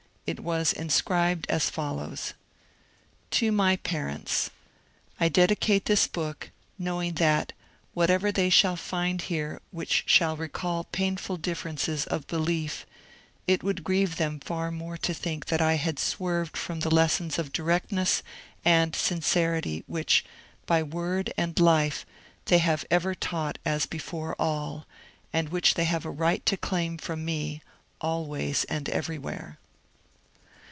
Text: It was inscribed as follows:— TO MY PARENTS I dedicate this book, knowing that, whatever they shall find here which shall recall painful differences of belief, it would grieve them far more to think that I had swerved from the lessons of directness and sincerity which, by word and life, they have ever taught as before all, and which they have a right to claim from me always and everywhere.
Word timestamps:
It 0.27 0.39
was 0.39 0.71
inscribed 0.71 1.45
as 1.49 1.69
follows:— 1.69 2.35
TO 3.31 3.51
MY 3.51 3.75
PARENTS 3.75 4.49
I 5.19 5.27
dedicate 5.27 5.83
this 5.85 6.07
book, 6.07 6.51
knowing 6.79 7.15
that, 7.15 7.51
whatever 7.93 8.31
they 8.31 8.49
shall 8.49 8.77
find 8.77 9.21
here 9.21 9.59
which 9.71 10.03
shall 10.05 10.37
recall 10.37 10.85
painful 10.85 11.35
differences 11.35 12.05
of 12.05 12.27
belief, 12.27 12.85
it 13.45 13.61
would 13.61 13.83
grieve 13.83 14.15
them 14.15 14.39
far 14.39 14.71
more 14.71 14.95
to 14.99 15.13
think 15.13 15.47
that 15.47 15.59
I 15.61 15.73
had 15.73 15.99
swerved 15.99 16.55
from 16.55 16.79
the 16.79 16.93
lessons 16.93 17.37
of 17.37 17.51
directness 17.51 18.23
and 18.63 18.95
sincerity 18.95 19.83
which, 19.85 20.23
by 20.65 20.81
word 20.81 21.33
and 21.35 21.59
life, 21.59 22.05
they 22.45 22.59
have 22.59 22.85
ever 22.89 23.13
taught 23.13 23.57
as 23.65 23.85
before 23.85 24.37
all, 24.39 24.85
and 25.33 25.49
which 25.49 25.73
they 25.73 25.85
have 25.85 26.05
a 26.05 26.09
right 26.11 26.45
to 26.45 26.55
claim 26.55 26.97
from 26.97 27.25
me 27.25 27.61
always 27.99 28.63
and 28.65 28.87
everywhere. 28.87 29.57